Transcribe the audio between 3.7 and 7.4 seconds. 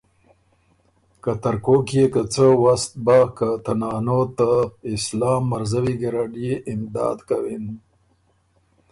نانو ته اسلام مرزوی ګیرډ يې امداد